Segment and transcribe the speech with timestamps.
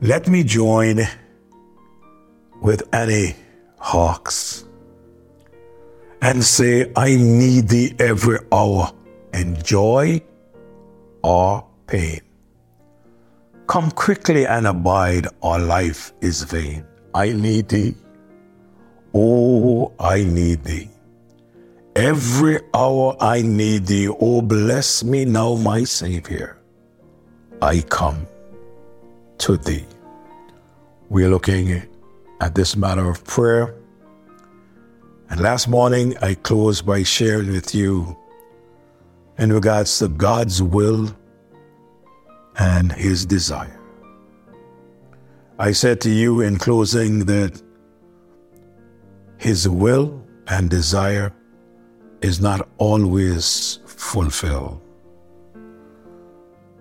[0.00, 1.00] Let me join
[2.62, 3.34] with Annie
[3.80, 4.64] Hawks
[6.22, 8.92] and say, I need thee every hour
[9.34, 10.22] in joy
[11.24, 12.20] or pain.
[13.66, 16.86] Come quickly and abide, or life is vain.
[17.12, 17.96] I need thee.
[19.12, 20.88] Oh, I need thee.
[21.96, 24.08] Every hour I need thee.
[24.08, 26.56] Oh, bless me now, my Savior.
[27.60, 28.28] I come
[29.38, 29.86] to thee.
[31.08, 31.82] We're looking
[32.40, 33.74] at this matter of prayer.
[35.30, 38.16] And last morning, I closed by sharing with you
[39.38, 41.14] in regards to God's will
[42.58, 43.78] and His desire.
[45.58, 47.60] I said to you in closing that
[49.38, 51.32] His will and desire
[52.22, 54.80] is not always fulfilled.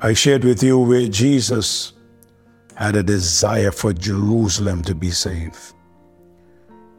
[0.00, 1.92] I shared with you where Jesus
[2.76, 5.74] had a desire for Jerusalem to be saved.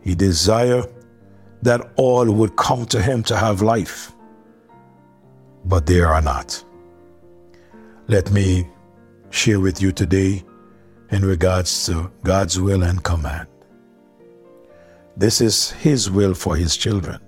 [0.01, 0.87] He desired
[1.61, 4.11] that all would come to him to have life,
[5.65, 6.63] but they are not.
[8.07, 8.67] Let me
[9.29, 10.43] share with you today
[11.11, 13.47] in regards to God's will and command.
[15.17, 17.19] This is His will for His children.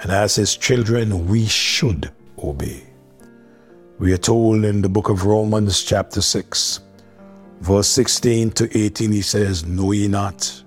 [0.00, 2.10] And as His children, we should
[2.42, 2.82] obey.
[3.98, 6.80] We are told in the book of Romans, chapter 6,
[7.64, 10.62] verse 16 to 18, he says, Know ye not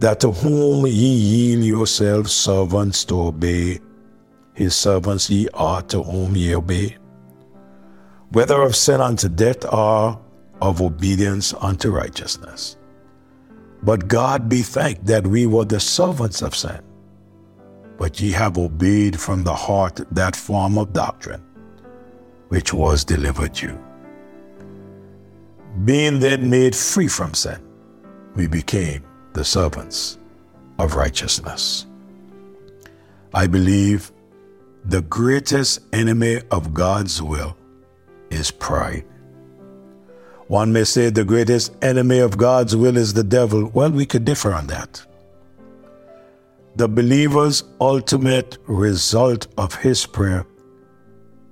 [0.00, 3.80] that to whom ye yield yourselves servants to obey,
[4.52, 6.96] his servants ye are to whom ye obey?
[8.32, 10.20] Whether of sin unto death or
[10.60, 12.76] of obedience unto righteousness.
[13.82, 16.80] But God be thanked that we were the servants of sin.
[17.96, 21.42] But ye have obeyed from the heart that form of doctrine
[22.48, 23.78] which was delivered you.
[25.82, 27.60] Being then made free from sin,
[28.36, 30.18] we became the servants
[30.78, 31.86] of righteousness.
[33.34, 34.12] I believe
[34.84, 37.56] the greatest enemy of God's will
[38.30, 39.04] is pride.
[40.46, 43.70] One may say the greatest enemy of God's will is the devil.
[43.74, 45.04] Well, we could differ on that.
[46.76, 50.46] The believer's ultimate result of his prayer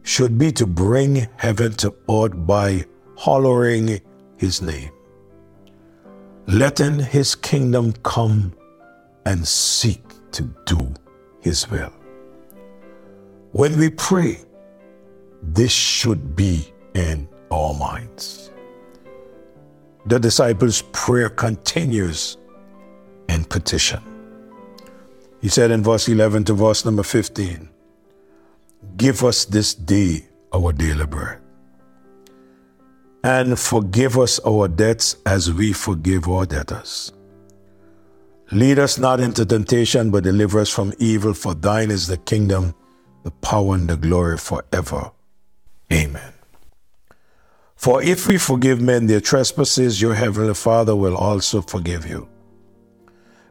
[0.04, 2.84] should be to bring heaven to earth by
[3.16, 4.00] hollowing
[4.42, 4.91] his name,
[6.48, 8.53] letting his kingdom come
[9.25, 10.92] and seek to do
[11.41, 11.92] his will.
[13.52, 14.41] When we pray,
[15.42, 18.50] this should be in our minds.
[20.06, 22.36] The disciples' prayer continues
[23.28, 24.02] in petition.
[25.41, 27.69] He said in verse 11 to verse number 15,
[28.97, 31.41] Give us this day our daily bread.
[33.24, 37.12] And forgive us our debts as we forgive our debtors.
[38.50, 42.74] Lead us not into temptation, but deliver us from evil, for thine is the kingdom,
[43.22, 45.12] the power, and the glory forever.
[45.92, 46.32] Amen.
[47.76, 52.28] For if we forgive men their trespasses, your heavenly Father will also forgive you.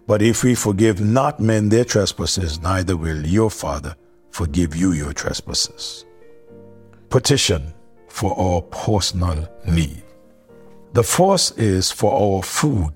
[0.05, 3.95] But if we forgive not men their trespasses, neither will your Father
[4.29, 6.05] forgive you your trespasses.
[7.09, 7.73] Petition
[8.11, 10.03] for our personal need.
[10.93, 12.91] The first is for our food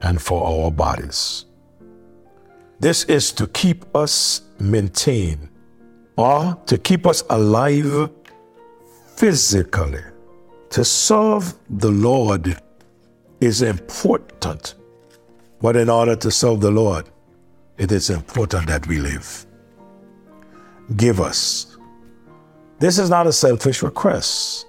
[0.00, 1.46] and for our bodies.
[2.80, 5.48] This is to keep us maintained
[6.16, 8.10] or to keep us alive
[9.14, 10.02] physically.
[10.70, 12.60] To serve the Lord
[13.40, 14.74] is important,
[15.60, 17.08] but in order to serve the Lord,
[17.78, 19.46] it is important that we live
[20.96, 21.71] give us.
[22.82, 24.66] This is not a selfish request.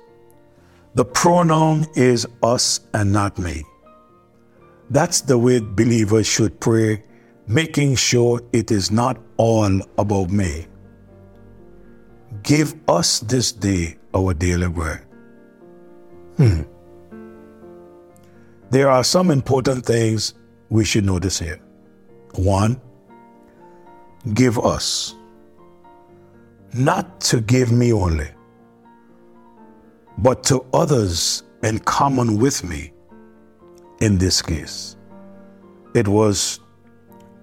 [0.94, 3.64] The pronoun is us and not me.
[4.92, 7.04] That's the way believers should pray,
[7.48, 10.68] making sure it is not all about me.
[12.44, 15.02] Give us this day our daily bread.
[16.38, 16.62] Hmm.
[18.70, 20.36] There are some important things
[20.70, 21.60] we should notice here.
[22.36, 22.80] One,
[24.36, 25.16] give us
[26.74, 28.30] not to give me only,
[30.18, 32.92] but to others in common with me
[34.02, 34.96] in this case.
[35.94, 36.60] It was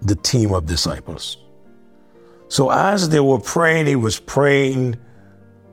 [0.02, 1.38] the team of disciples.
[2.48, 4.96] So as they were praying, he was praying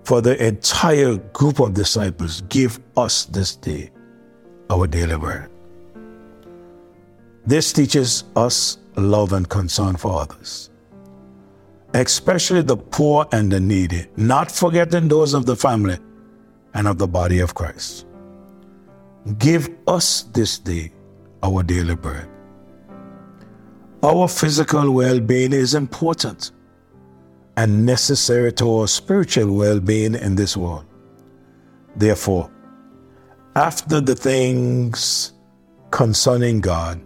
[0.04, 3.90] for the entire group of disciples give us this day
[4.70, 5.50] our daily bread.
[7.46, 10.70] This teaches us love and concern for others
[11.98, 15.98] especially the poor and the needy, not forgetting those of the family
[16.74, 18.06] and of the body of Christ.
[19.40, 20.92] Give us this day
[21.44, 22.30] our daily bread.
[24.04, 26.52] Our physical well being is important
[27.58, 30.86] and necessary to our spiritual well being in this world.
[31.96, 32.52] Therefore,
[33.56, 35.34] after the things
[35.90, 37.02] concerning God,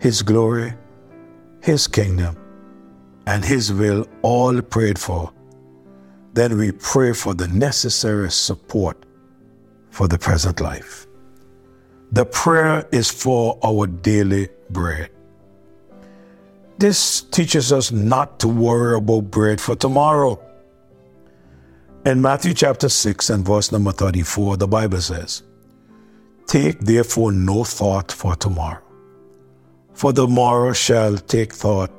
[0.00, 0.74] His glory,
[1.62, 2.36] His kingdom,
[3.26, 5.32] and His will all prayed for,
[6.34, 9.04] then we pray for the necessary support
[9.90, 11.06] for the present life.
[12.10, 15.10] The prayer is for our daily bread.
[16.78, 20.40] This teaches us not to worry about bread for tomorrow.
[22.04, 25.44] In Matthew chapter 6 and verse number 34, the Bible says,
[26.46, 28.82] Take therefore no thought for tomorrow,
[29.94, 31.90] for the morrow shall take thought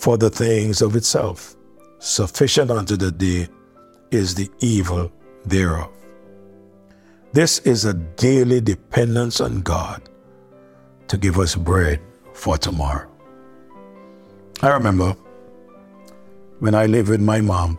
[0.00, 1.54] for the things of itself.
[1.98, 3.46] Sufficient unto the day
[4.10, 5.12] is the evil
[5.44, 5.90] thereof.
[7.32, 10.08] This is a daily dependence on God
[11.08, 12.00] to give us bread
[12.32, 13.10] for tomorrow.
[14.62, 15.14] I remember
[16.60, 17.78] when I lived with my mom,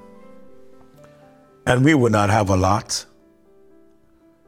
[1.66, 3.04] and we would not have a lot,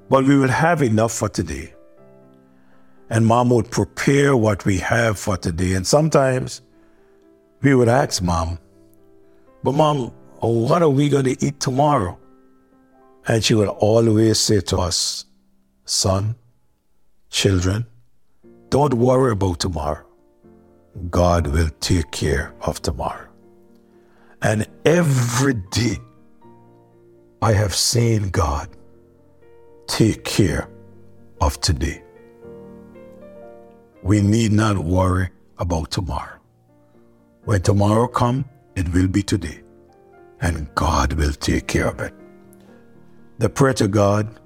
[0.10, 1.74] but we would have enough for today.
[3.10, 5.74] And mom would prepare what we have for today.
[5.74, 6.62] And sometimes
[7.64, 8.60] we would ask mom,
[9.64, 10.12] but mom,
[10.42, 12.20] what are we going to eat tomorrow?
[13.26, 15.26] And she would always say to us,
[15.86, 16.36] son,
[17.30, 17.86] children,
[18.70, 20.06] don't worry about tomorrow.
[21.10, 23.30] God will take care of tomorrow.
[24.42, 25.98] And every day
[27.42, 28.68] I have seen God
[29.88, 30.68] take care
[31.40, 32.04] of today.
[34.02, 36.43] We need not worry about tomorrow.
[37.46, 38.46] When tomorrow comes,
[38.76, 39.62] it will be today,
[40.42, 42.14] and God will take care of it.
[43.40, 44.40] The prayer to God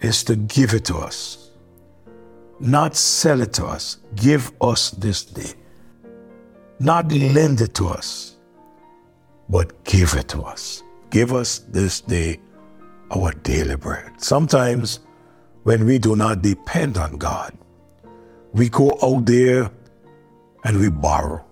[0.00, 1.46] is to give it to us
[2.60, 3.98] not sell it to us.
[4.14, 5.52] Give us this day.
[6.78, 8.36] Not lend it to us,
[9.48, 10.82] but give it to us.
[11.10, 12.40] Give us this day
[13.10, 14.12] our daily bread.
[14.18, 15.00] Sometimes
[15.62, 17.56] when we do not depend on God,
[18.52, 19.70] we go out there
[20.64, 21.44] and we borrow.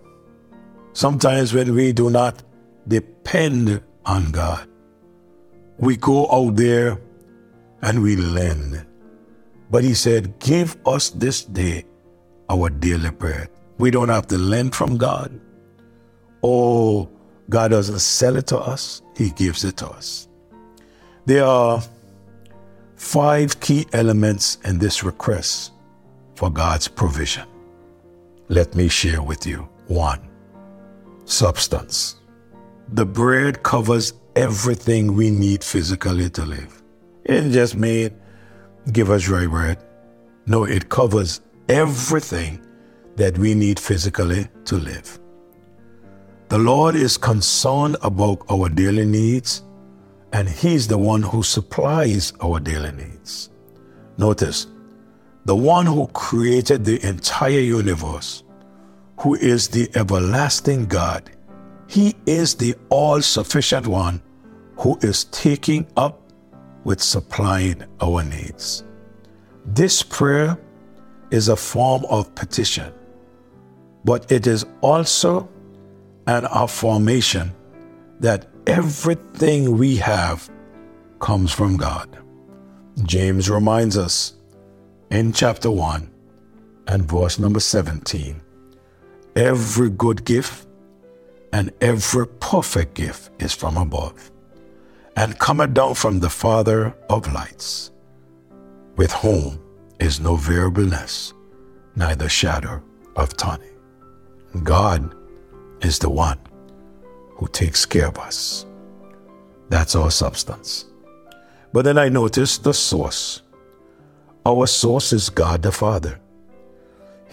[0.95, 2.43] Sometimes when we do not
[2.87, 4.69] depend on God,
[5.77, 7.01] we go out there
[7.83, 8.87] and we lend.
[9.71, 11.85] But he said, Give us this day
[12.49, 13.49] our daily bread.
[13.79, 15.41] We don't have to lend from God.
[16.45, 17.11] Oh,
[17.51, 20.29] God doesn't sell it to us, He gives it to us.
[21.27, 21.83] There are
[22.95, 25.73] five key elements in this request
[26.37, 27.49] for God's provision.
[28.49, 29.69] Let me share with you.
[29.89, 30.21] One,
[31.25, 32.17] substance.
[32.93, 36.83] The bread covers everything we need physically to live.
[37.25, 38.13] It just made
[38.93, 39.79] give us dry bread.
[40.47, 42.61] No, it covers everything
[43.17, 45.19] that we need physically to live.
[46.49, 49.63] The Lord is concerned about our daily needs,
[50.33, 53.51] and He's the one who supplies our daily needs.
[54.19, 54.67] Notice,
[55.47, 58.45] the one who created the entire universe,
[59.21, 61.31] who is the everlasting God,
[61.87, 64.23] He is the all sufficient one
[64.79, 66.21] who is taking up
[66.85, 68.85] with supplying our needs.
[69.65, 70.59] This prayer
[71.31, 72.93] is a form of petition,
[74.05, 75.49] but it is also
[76.27, 77.53] an affirmation
[78.21, 80.51] that everything we have
[81.21, 82.19] comes from God.
[83.05, 84.35] James reminds us
[85.11, 86.11] in chapter 1
[86.87, 88.41] and verse number 17
[89.37, 90.67] every good gift
[91.53, 94.31] and every perfect gift is from above
[95.17, 97.93] and cometh down from the Father of lights,
[98.97, 99.61] with whom
[100.01, 101.33] is no variableness,
[101.95, 102.83] neither shadow
[103.17, 103.77] of turning.
[104.63, 105.15] God
[105.83, 106.39] is the one
[107.37, 108.67] who takes care of us.
[109.69, 110.87] That's our substance.
[111.73, 113.43] But then I noticed the source.
[114.47, 116.21] Our source is God the Father.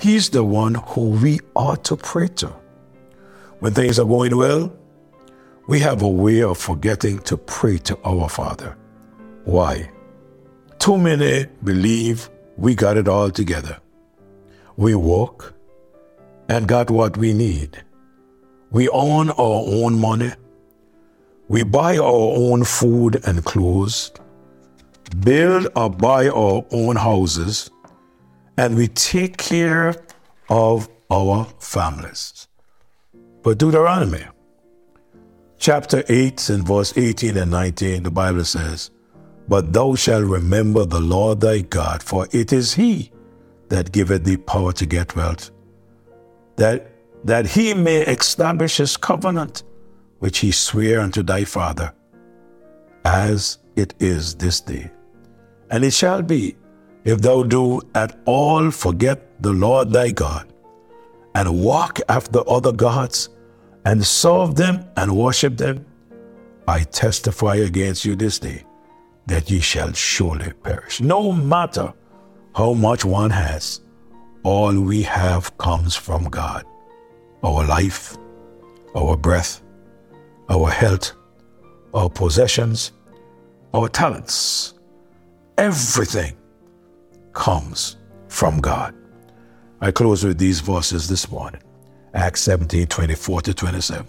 [0.02, 2.52] He's the one who we ought to pray to.
[3.60, 4.76] When things are going well,
[5.68, 8.76] we have a way of forgetting to pray to our Father.
[9.46, 9.92] Why?
[10.80, 13.78] Too many believe we got it all together.
[14.76, 15.54] We work
[16.50, 17.84] and got what we need.
[18.72, 19.36] We own our
[19.68, 20.32] own money.
[21.48, 24.12] We buy our own food and clothes,
[25.20, 27.70] build or buy our own houses,
[28.58, 29.96] and we take care
[30.50, 32.48] of our families.
[33.44, 34.26] But Deuteronomy
[35.58, 38.92] chapter 8 and verse 18 and 19, the Bible says,
[39.48, 43.12] But thou shalt remember the Lord thy God, for it is he
[43.70, 45.52] that giveth thee power to get wealth,
[46.58, 46.92] that,
[47.24, 49.64] that he may establish his covenant,
[50.20, 51.94] which he sware unto thy father,
[53.06, 54.92] as it is this day.
[55.70, 56.58] And it shall be,
[57.04, 60.52] if thou do at all forget the Lord thy God,
[61.34, 63.30] and walk after other gods,
[63.86, 65.86] and serve them and worship them,
[66.68, 68.64] I testify against you this day
[69.26, 71.02] that ye shall surely perish.
[71.02, 71.94] No matter
[72.56, 73.82] how much one has,
[74.44, 76.66] all we have comes from God.
[77.44, 78.18] Our life,
[78.96, 79.62] our breath,
[80.50, 81.14] our health,
[81.94, 82.92] our possessions,
[83.74, 84.74] our talents,
[85.58, 86.36] everything
[87.34, 87.98] comes
[88.28, 88.96] from God.
[89.82, 91.62] I close with these verses this morning
[92.14, 94.08] Acts 17 24 to 27.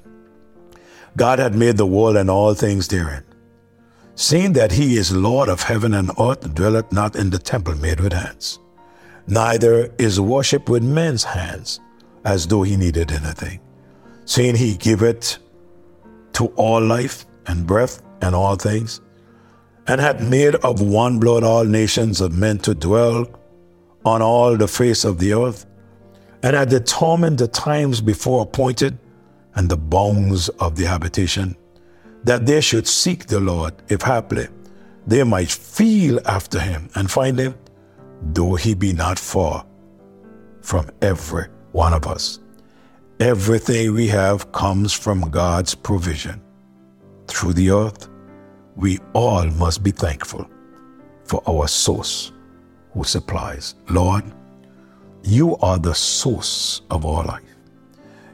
[1.17, 3.25] God had made the world and all things therein
[4.15, 8.01] seeing that he is Lord of heaven and earth, dwelleth not in the temple made
[8.01, 8.59] with hands,
[9.27, 11.81] neither is worship with men's hands,
[12.25, 13.61] as though he needed anything,
[14.25, 15.39] seeing he giveth
[16.35, 19.01] to all life and breath and all things,
[19.87, 23.27] and hath made of one blood all nations of men to dwell
[24.05, 25.67] on all the face of the earth,
[26.43, 28.99] and had determined the times before appointed
[29.55, 31.57] and the bounds of the habitation
[32.25, 34.49] that they should seek the Lord, if haply
[35.07, 37.55] they might feel after him and find him,
[38.23, 39.67] though he be not far
[40.61, 42.39] from every one of us.
[43.19, 46.41] Everything we have comes from God's provision.
[47.27, 48.09] Through the earth,
[48.77, 50.49] we all must be thankful
[51.25, 52.33] for our source
[52.93, 53.75] who supplies.
[53.89, 54.25] Lord,
[55.23, 57.43] you are the source of our life.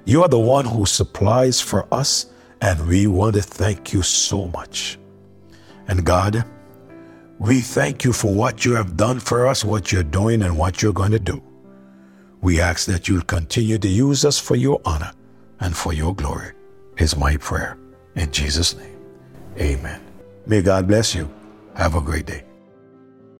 [0.04, 4.48] You are the one who supplies for us and we want to thank you so
[4.48, 4.98] much.
[5.86, 6.44] And God,
[7.38, 10.82] we thank you for what you have done for us, what you're doing, and what
[10.82, 11.42] you're going to do.
[12.40, 15.12] We ask that you'll continue to use us for your honor
[15.60, 16.52] and for your glory,
[16.98, 17.78] is my prayer.
[18.16, 18.98] In Jesus' name,
[19.58, 20.07] amen.
[20.48, 21.28] May God bless you.
[21.74, 22.47] Have a great day.